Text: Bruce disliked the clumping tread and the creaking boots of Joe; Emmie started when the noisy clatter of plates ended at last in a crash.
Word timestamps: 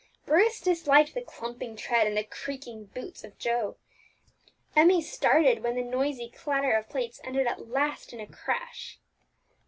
Bruce 0.25 0.59
disliked 0.59 1.13
the 1.13 1.21
clumping 1.21 1.75
tread 1.75 2.07
and 2.07 2.17
the 2.17 2.23
creaking 2.23 2.85
boots 2.85 3.23
of 3.23 3.37
Joe; 3.37 3.75
Emmie 4.75 5.03
started 5.03 5.61
when 5.61 5.75
the 5.75 5.83
noisy 5.83 6.27
clatter 6.27 6.71
of 6.73 6.89
plates 6.89 7.21
ended 7.23 7.45
at 7.45 7.69
last 7.69 8.11
in 8.11 8.19
a 8.19 8.25
crash. 8.25 8.97